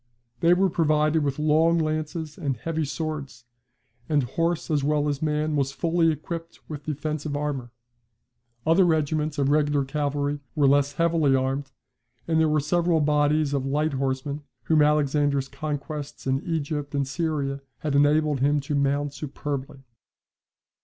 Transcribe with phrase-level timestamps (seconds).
[0.39, 3.45] They were provided with long lances and heavy swords,
[4.09, 7.71] and horse as well as man was fully equipped with defensive armour.
[8.65, 11.71] Other regiments of regular cavalry were less heavily armed,
[12.27, 17.61] and there were several bodies of light horsemen, whom Alexander's conquests in Egypt and Syria
[17.81, 19.83] had enabled him to mount superbly.